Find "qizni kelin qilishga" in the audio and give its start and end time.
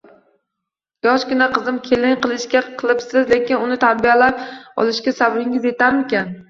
1.57-2.65